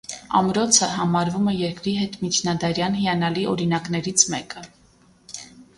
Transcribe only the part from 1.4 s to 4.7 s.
է երկրի հետմիջնադարյան հիանալի օրինակներից մեկը։